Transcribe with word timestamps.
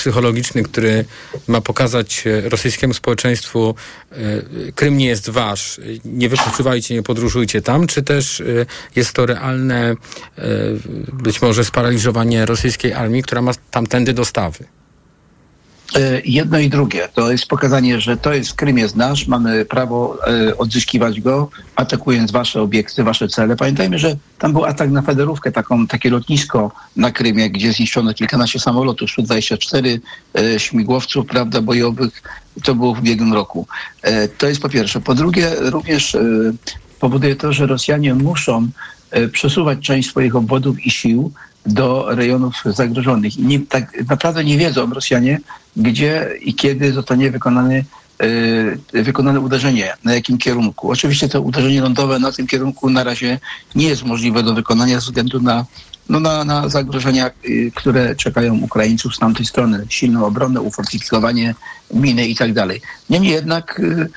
psychologiczny, 0.00 0.62
który 0.62 1.04
ma 1.48 1.60
pokazać 1.60 2.24
rosyjskiemu 2.44 2.94
społeczeństwu, 2.94 3.74
Krym 4.74 4.96
nie 4.96 5.06
jest 5.06 5.30
wasz, 5.30 5.80
nie 6.04 6.28
wypoczywajcie, 6.28 6.94
nie 6.94 7.02
podróżujcie 7.02 7.62
tam, 7.62 7.86
czy 7.86 8.02
też 8.02 8.42
jest 8.96 9.12
to 9.12 9.26
realne 9.26 9.94
być 11.12 11.42
może 11.42 11.64
sparaliżowanie 11.64 12.46
rosyjskiej 12.46 12.92
armii, 12.92 13.22
która 13.22 13.42
ma 13.42 13.52
tamtędy 13.70 14.12
dostawy? 14.12 14.64
E, 15.96 16.20
jedno 16.24 16.58
i 16.58 16.68
drugie. 16.68 17.08
To 17.14 17.32
jest 17.32 17.46
pokazanie, 17.46 18.00
że 18.00 18.16
to 18.16 18.32
jest 18.32 18.54
Krym 18.54 18.78
jest 18.78 18.96
nasz, 18.96 19.26
mamy 19.26 19.64
prawo 19.64 20.18
e, 20.26 20.58
odzyskiwać 20.58 21.20
go, 21.20 21.48
atakując 21.76 22.30
wasze 22.30 22.62
obiekty, 22.62 23.04
wasze 23.04 23.28
cele. 23.28 23.56
Pamiętajmy, 23.56 23.98
że 23.98 24.16
tam 24.38 24.52
był 24.52 24.64
atak 24.64 24.90
na 24.90 25.02
Federówkę, 25.02 25.52
taką, 25.52 25.86
takie 25.86 26.10
lotnisko 26.10 26.72
na 26.96 27.10
Krymie, 27.10 27.50
gdzie 27.50 27.72
zniszczono 27.72 28.14
kilkanaście 28.14 28.60
samolotów, 28.60 29.10
124 29.10 30.00
e, 30.34 30.60
śmigłowców 30.60 31.26
prawda, 31.26 31.60
bojowych. 31.60 32.22
To 32.64 32.74
było 32.74 32.94
w 32.94 32.98
ubiegłym 32.98 33.32
roku. 33.32 33.66
To 34.38 34.48
jest 34.48 34.62
po 34.62 34.68
pierwsze. 34.68 35.00
Po 35.00 35.14
drugie, 35.14 35.50
również 35.60 36.16
powoduje 37.00 37.36
to, 37.36 37.52
że 37.52 37.66
Rosjanie 37.66 38.14
muszą 38.14 38.68
przesuwać 39.32 39.78
część 39.78 40.10
swoich 40.10 40.36
obwodów 40.36 40.86
i 40.86 40.90
sił 40.90 41.32
do 41.66 42.14
rejonów 42.14 42.54
zagrożonych. 42.64 43.36
I 43.36 43.42
nie, 43.42 43.60
tak 43.60 44.08
naprawdę 44.08 44.44
nie 44.44 44.58
wiedzą 44.58 44.94
Rosjanie, 44.94 45.40
gdzie 45.76 46.30
i 46.40 46.54
kiedy 46.54 46.92
zostanie 46.92 47.30
wykonany 47.30 47.84
yy, 48.92 49.02
wykonane 49.02 49.40
uderzenie, 49.40 49.92
na 50.04 50.14
jakim 50.14 50.38
kierunku. 50.38 50.90
Oczywiście 50.90 51.28
to 51.28 51.42
uderzenie 51.42 51.80
lądowe 51.80 52.18
na 52.18 52.32
tym 52.32 52.46
kierunku 52.46 52.90
na 52.90 53.04
razie 53.04 53.38
nie 53.74 53.88
jest 53.88 54.04
możliwe 54.04 54.42
do 54.42 54.54
wykonania 54.54 54.94
ze 54.94 55.00
względu 55.00 55.40
na, 55.40 55.66
no 56.08 56.20
na, 56.20 56.44
na 56.44 56.68
zagrożenia, 56.68 57.30
yy, 57.44 57.70
które 57.70 58.16
czekają 58.16 58.60
Ukraińców 58.60 59.16
z 59.16 59.18
tamtej 59.18 59.46
strony. 59.46 59.86
Silną 59.88 60.26
obronę, 60.26 60.60
ufortyfikowanie, 60.60 61.54
miny 61.94 62.26
i 62.26 62.36
tak 62.36 62.52
dalej. 62.52 62.80
Niemniej 63.10 63.32
jednak 63.32 63.80
Y, 63.80 64.10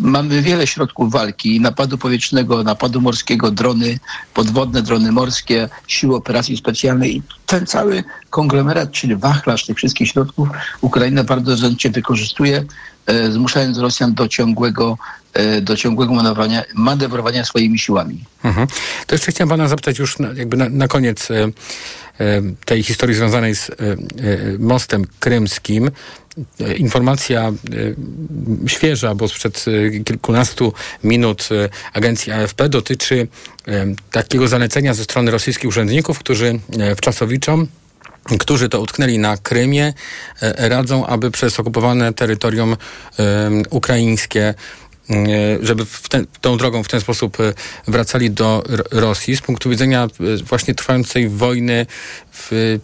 mamy 0.00 0.42
wiele 0.42 0.66
środków 0.66 1.12
walki, 1.12 1.60
napadu 1.60 1.98
powietrznego, 1.98 2.62
napadu 2.62 3.00
morskiego, 3.00 3.50
drony 3.50 3.98
podwodne, 4.34 4.82
drony 4.82 5.12
morskie, 5.12 5.68
siły 5.86 6.16
operacji 6.16 6.56
specjalnej 6.56 7.16
i 7.16 7.22
ten 7.46 7.66
cały 7.66 8.04
konglomerat, 8.30 8.90
czyli 8.90 9.16
wachlarz 9.16 9.66
tych 9.66 9.76
wszystkich 9.76 10.08
środków 10.08 10.48
Ukraina 10.80 11.24
bardzo 11.24 11.56
zręcznie 11.56 11.90
wykorzystuje, 11.90 12.64
e, 13.06 13.30
zmuszając 13.30 13.78
Rosjan 13.78 14.14
do 14.14 14.28
ciągłego 14.28 14.98
e, 15.32 15.60
do 15.60 15.76
ciągłego 15.76 16.14
manewrowania, 16.14 16.62
manewrowania 16.74 17.44
swoimi 17.44 17.78
siłami. 17.78 18.24
Mhm. 18.44 18.66
To 19.06 19.14
jeszcze 19.14 19.32
chciałem 19.32 19.48
pana 19.48 19.68
zapytać 19.68 19.98
już 19.98 20.18
na, 20.18 20.28
jakby 20.28 20.56
na, 20.56 20.68
na 20.68 20.88
koniec 20.88 21.30
e, 21.30 21.34
tej 22.64 22.82
historii 22.82 23.16
związanej 23.16 23.54
z 23.54 23.70
mostem 24.58 25.06
krymskim. 25.20 25.90
Informacja 26.76 27.48
e, 27.48 27.52
świeża, 28.68 29.14
bo 29.14 29.28
sprzed 29.28 29.64
e, 29.68 30.00
kilkunastu 30.04 30.72
minut 31.04 31.48
e, 31.52 31.68
agencji 31.92 32.32
AFP 32.32 32.68
dotyczy 32.68 33.28
takiego 34.10 34.48
zalecenia 34.48 34.94
ze 34.94 35.04
strony 35.04 35.30
rosyjskich 35.30 35.68
urzędników, 35.68 36.18
którzy 36.18 36.60
wczasowiczom 36.96 37.66
którzy 38.38 38.68
to 38.68 38.80
utknęli 38.80 39.18
na 39.18 39.36
Krymie, 39.36 39.92
radzą, 40.56 41.06
aby 41.06 41.30
przez 41.30 41.60
okupowane 41.60 42.12
terytorium 42.12 42.76
ukraińskie 43.70 44.54
żeby 45.60 45.86
ten, 46.08 46.26
tą 46.40 46.56
drogą 46.56 46.82
w 46.82 46.88
ten 46.88 47.00
sposób 47.00 47.36
wracali 47.88 48.30
do 48.30 48.64
Rosji. 48.90 49.36
Z 49.36 49.40
punktu 49.40 49.70
widzenia 49.70 50.08
właśnie 50.44 50.74
trwającej 50.74 51.28
wojny 51.28 51.86
w 52.32 52.78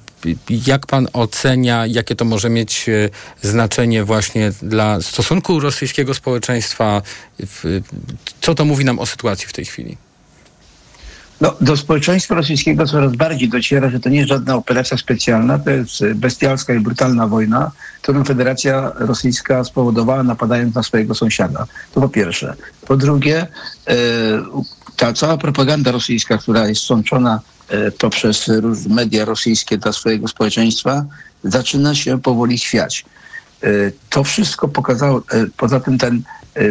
jak 0.66 0.86
pan 0.86 1.08
ocenia, 1.12 1.86
jakie 1.86 2.16
to 2.16 2.24
może 2.24 2.50
mieć 2.50 2.88
e, 2.88 3.10
znaczenie 3.42 4.04
właśnie 4.04 4.52
dla 4.62 5.00
stosunku 5.00 5.60
rosyjskiego 5.60 6.14
społeczeństwa? 6.14 7.02
Co 8.40 8.54
to 8.54 8.64
mówi 8.64 8.84
nam 8.84 8.98
o 8.98 9.06
sytuacji 9.06 9.46
w 9.46 9.52
tej 9.52 9.64
chwili? 9.64 9.96
No, 11.40 11.54
do 11.60 11.76
społeczeństwa 11.76 12.34
rosyjskiego 12.34 12.86
coraz 12.86 13.16
bardziej 13.16 13.48
dociera, 13.48 13.90
że 13.90 14.00
to 14.00 14.08
nie 14.08 14.16
jest 14.16 14.28
żadna 14.28 14.54
operacja 14.54 14.96
specjalna, 14.96 15.58
to 15.58 15.70
jest 15.70 16.04
bestialska 16.14 16.74
i 16.74 16.80
brutalna 16.80 17.26
wojna, 17.26 17.70
którą 18.02 18.24
Federacja 18.24 18.92
Rosyjska 18.96 19.64
spowodowała 19.64 20.22
napadając 20.22 20.74
na 20.74 20.82
swojego 20.82 21.14
sąsiada. 21.14 21.66
To 21.94 22.00
po 22.00 22.08
pierwsze. 22.08 22.54
Po 22.86 22.96
drugie, 22.96 23.46
e, 23.86 23.94
ta 24.96 25.12
cała 25.12 25.36
propaganda 25.38 25.92
rosyjska, 25.92 26.38
która 26.38 26.68
jest 26.68 26.82
sączona 26.82 27.40
E, 27.68 27.90
poprzez 27.90 28.50
media 28.88 29.24
rosyjskie 29.24 29.78
dla 29.78 29.92
swojego 29.92 30.28
społeczeństwa 30.28 31.04
zaczyna 31.44 31.94
się 31.94 32.20
powoli 32.20 32.58
świać. 32.58 33.04
E, 33.64 33.68
to 34.10 34.24
wszystko 34.24 34.68
pokazało, 34.68 35.22
e, 35.30 35.46
poza 35.56 35.80
tym 35.80 35.98
ten 35.98 36.22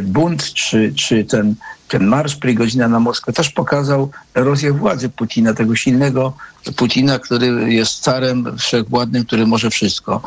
bunt 0.04 0.54
czy, 0.54 0.94
czy 0.96 1.26
ten, 1.26 1.56
ten 1.88 2.08
marsz 2.08 2.36
Prigodzina 2.36 2.88
na 2.88 3.00
Moskwę 3.00 3.34
też 3.34 3.50
pokazał 3.50 4.12
erozję 4.36 4.74
władzy 4.74 5.10
Putina, 5.10 5.54
tego 5.54 5.76
silnego 5.76 6.34
Putina, 6.76 7.20
który 7.20 7.74
jest 7.74 8.00
carem 8.00 8.58
wszechwładnym, 8.58 9.26
który 9.26 9.48
może 9.48 9.70
wszystko. 9.70 10.22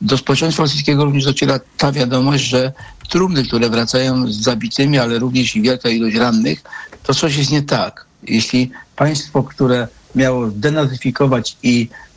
Do 0.00 0.18
społeczeństwa 0.18 0.62
rosyjskiego 0.62 1.04
również 1.04 1.24
dociera 1.24 1.60
ta 1.76 1.92
wiadomość, 1.92 2.44
że 2.44 2.72
trumny, 3.08 3.44
które 3.44 3.70
wracają 3.70 4.32
z 4.32 4.36
zabitymi, 4.36 4.98
ale 4.98 5.18
również 5.18 5.56
i 5.56 5.62
wielka 5.62 5.88
ilość 5.88 6.16
rannych, 6.16 6.62
to 7.02 7.14
coś 7.14 7.36
jest 7.36 7.50
nie 7.50 7.62
tak 7.62 8.06
jeśli 8.22 8.70
państwo, 8.96 9.42
które 9.42 9.88
miało 10.14 10.46
denazyfikować 10.46 11.56
i 11.62 11.88
e, 11.88 12.11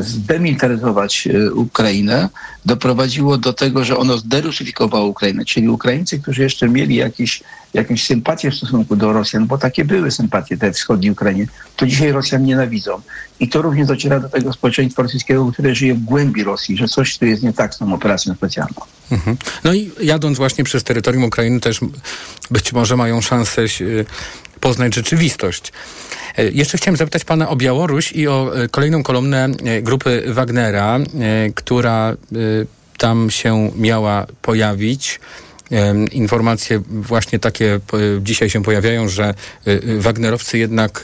zdemilitaryzować 0.00 1.26
e, 1.26 1.52
Ukrainę, 1.52 2.28
doprowadziło 2.64 3.38
do 3.38 3.52
tego, 3.52 3.84
że 3.84 3.96
ono 3.96 4.18
zderusyfikowało 4.18 5.06
Ukrainę. 5.06 5.44
Czyli 5.44 5.68
Ukraińcy, 5.68 6.18
którzy 6.18 6.42
jeszcze 6.42 6.68
mieli 6.68 6.94
jakieś, 6.94 7.42
jakieś 7.74 8.04
sympatie 8.04 8.50
w 8.50 8.54
stosunku 8.54 8.96
do 8.96 9.12
Rosjan, 9.12 9.46
bo 9.46 9.58
takie 9.58 9.84
były 9.84 10.10
sympatie 10.10 10.56
te 10.56 10.72
wschodniej 10.72 11.12
Ukrainie, 11.12 11.46
to 11.76 11.86
dzisiaj 11.86 12.12
Rosjan 12.12 12.44
nienawidzą. 12.44 13.00
I 13.40 13.48
to 13.48 13.62
również 13.62 13.86
dociera 13.86 14.20
do 14.20 14.28
tego 14.28 14.52
społeczeństwa 14.52 15.02
rosyjskiego, 15.02 15.52
które 15.52 15.74
żyje 15.74 15.94
w 15.94 16.04
głębi 16.04 16.44
Rosji, 16.44 16.76
że 16.76 16.88
coś 16.88 17.18
tu 17.18 17.26
jest 17.26 17.42
nie 17.42 17.52
tak 17.52 17.74
z 17.74 17.78
tą 17.78 17.94
operacją 17.94 18.34
specjalną. 18.34 18.80
Mhm. 19.10 19.36
No 19.64 19.74
i 19.74 19.90
jadąc 20.00 20.38
właśnie 20.38 20.64
przez 20.64 20.84
terytorium 20.84 21.24
Ukrainy 21.24 21.60
też 21.60 21.80
być 22.50 22.72
może 22.72 22.96
mają 22.96 23.20
szansę 23.20 23.68
poznać 24.60 24.94
rzeczywistość. 24.94 25.72
E, 26.38 26.50
jeszcze 26.50 26.78
chciałem 26.78 26.96
zapytać 26.96 27.24
pana 27.24 27.48
o 27.48 27.56
Białoruś 27.56 28.12
i 28.12 28.28
o 28.28 28.56
e, 28.56 28.68
kolejną 28.68 29.02
kolumnę 29.02 29.44
e, 29.64 29.82
grupy 29.82 30.22
Wagnera, 30.26 30.98
która 31.54 32.16
tam 32.98 33.30
się 33.30 33.70
miała 33.76 34.26
pojawić. 34.42 35.20
Informacje 36.12 36.82
właśnie 36.88 37.38
takie 37.38 37.80
dzisiaj 38.20 38.50
się 38.50 38.62
pojawiają, 38.62 39.08
że 39.08 39.34
Wagnerowcy 39.98 40.58
jednak 40.58 41.02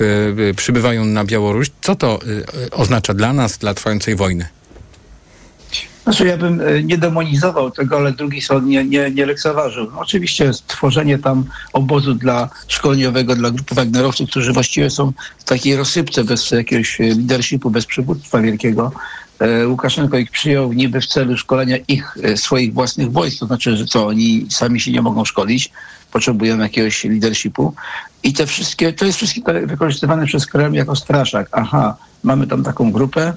przybywają 0.56 1.04
na 1.04 1.24
Białoruś. 1.24 1.70
Co 1.82 1.94
to 1.94 2.18
oznacza 2.70 3.14
dla 3.14 3.32
nas, 3.32 3.58
dla 3.58 3.74
trwającej 3.74 4.16
wojny? 4.16 4.48
Znaczy 6.04 6.26
ja 6.26 6.36
bym 6.36 6.60
e, 6.60 6.82
nie 6.82 6.98
demonizował 6.98 7.70
tego, 7.70 7.96
ale 7.96 8.12
drugi 8.12 8.40
sąd 8.40 8.66
nie, 8.66 8.84
nie, 8.84 9.10
nie 9.10 9.26
lekceważył. 9.26 9.90
No, 9.90 10.00
oczywiście 10.00 10.52
stworzenie 10.52 11.18
tam 11.18 11.44
obozu 11.72 12.14
dla 12.14 12.48
szkoleniowego 12.68 13.36
dla 13.36 13.50
grupy 13.50 13.74
Wagnerowców, 13.74 14.30
którzy 14.30 14.52
właściwie 14.52 14.90
są 14.90 15.12
w 15.38 15.44
takiej 15.44 15.76
rozsypce 15.76 16.24
bez 16.24 16.50
jakiegoś 16.50 17.00
e, 17.00 17.04
leadershipu, 17.04 17.70
bez 17.70 17.86
przywództwa 17.86 18.40
wielkiego. 18.40 18.92
E, 19.38 19.68
Łukaszenko 19.68 20.18
ich 20.18 20.30
przyjął 20.30 20.72
niby 20.72 21.00
w 21.00 21.06
celu 21.06 21.36
szkolenia 21.36 21.76
ich, 21.88 22.16
swoich 22.36 22.74
własnych 22.74 23.12
wojsk, 23.12 23.38
to 23.40 23.46
znaczy, 23.46 23.76
że 23.76 23.84
co, 23.84 24.06
oni 24.06 24.46
sami 24.50 24.80
się 24.80 24.92
nie 24.92 25.02
mogą 25.02 25.24
szkolić, 25.24 25.70
potrzebują 26.12 26.58
jakiegoś 26.58 27.04
leadershipu. 27.04 27.74
I 28.22 28.32
te 28.32 28.46
wszystkie, 28.46 28.92
to 28.92 29.04
jest 29.04 29.18
wszystko 29.18 29.52
wykorzystywane 29.64 30.26
przez 30.26 30.46
Kreml 30.46 30.76
jako 30.76 30.96
straszak. 30.96 31.48
Aha, 31.52 31.96
mamy 32.22 32.46
tam 32.46 32.62
taką 32.62 32.92
grupę, 32.92 33.32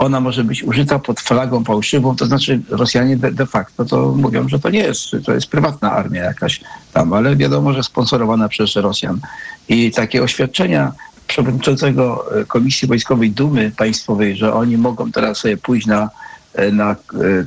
ona 0.00 0.20
może 0.20 0.44
być 0.44 0.62
użyta 0.62 0.98
pod 0.98 1.20
flagą 1.20 1.64
fałszywą, 1.64 2.16
to 2.16 2.26
znaczy 2.26 2.60
Rosjanie 2.68 3.16
de, 3.16 3.32
de, 3.32 3.46
facto 3.46 3.84
to 3.84 4.12
mówią, 4.16 4.48
że 4.48 4.58
to 4.58 4.70
nie 4.70 4.78
jest, 4.78 5.02
to 5.26 5.34
jest 5.34 5.46
prywatna 5.46 5.92
armia 5.92 6.22
jakaś 6.24 6.60
tam, 6.92 7.12
ale 7.12 7.36
wiadomo, 7.36 7.72
że 7.72 7.82
sponsorowana 7.82 8.48
przez 8.48 8.76
Rosjan. 8.76 9.20
I 9.68 9.90
takie 9.90 10.22
oświadczenia 10.22 10.92
przewodniczącego 11.26 12.24
e, 12.40 12.44
Komisji 12.44 12.88
Wojskowej 12.88 13.30
Dumy 13.30 13.72
Państwowej, 13.76 14.36
że 14.36 14.54
oni 14.54 14.76
mogą 14.76 15.12
teraz 15.12 15.38
sobie 15.38 15.56
pójść 15.56 15.86
na, 15.86 16.10
e, 16.54 16.72
na 16.72 16.90
e, 16.90 16.96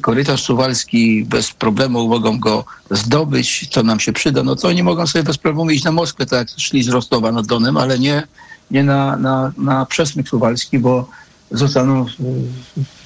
korytarz 0.01 0.43
suwalski 0.43 1.25
bez 1.25 1.51
problemu, 1.51 2.07
mogą 2.07 2.39
go 2.39 2.65
zdobyć, 2.91 3.67
co 3.69 3.83
nam 3.83 3.99
się 3.99 4.13
przyda, 4.13 4.43
no 4.43 4.55
to 4.55 4.67
oni 4.67 4.83
mogą 4.83 5.07
sobie 5.07 5.23
bez 5.23 5.37
problemu 5.37 5.69
iść 5.69 5.83
na 5.83 5.91
Moskwę, 5.91 6.25
tak 6.25 6.39
jak 6.39 6.59
szli 6.59 6.83
z 6.83 6.89
Rostowa 6.89 7.31
nad 7.31 7.45
Donem, 7.45 7.77
ale 7.77 7.99
nie, 7.99 8.23
nie 8.71 8.83
na, 8.83 9.17
na, 9.17 9.51
na 9.57 9.85
przesmyk 9.85 10.29
suwalski, 10.29 10.79
bo 10.79 11.07
zostaną 11.53 12.05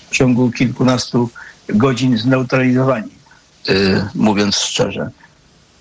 w 0.09 0.11
ciągu 0.11 0.51
kilkunastu 0.51 1.29
godzin 1.69 2.17
zneutralizowani, 2.17 3.11
y, 3.69 4.01
mówiąc 4.15 4.55
szczerze. 4.55 5.09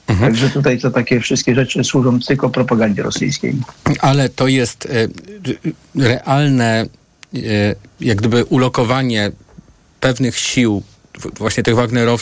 Mhm. 0.09 0.31
Także 0.31 0.51
tutaj 0.51 0.81
to 0.81 0.91
takie 0.91 1.21
wszystkie 1.21 1.55
rzeczy 1.55 1.85
służą 1.85 2.21
tylko 2.21 2.51
propagandzie 2.51 3.03
rosyjskiej. 3.03 3.55
Ale 4.01 4.29
to 4.29 4.49
jest 4.49 4.87
y, 4.87 5.09
realne 5.95 6.87
y, 7.35 7.77
jak 8.01 8.19
gdyby 8.19 8.45
ulokowanie 8.45 9.33
pewnych 10.01 10.39
sił, 10.39 10.83
właśnie 11.39 11.63
tych 11.63 11.75
Wagnerowców, 11.75 12.07